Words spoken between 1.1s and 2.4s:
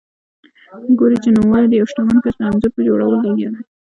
چې نوموړی د یوه شتمن کس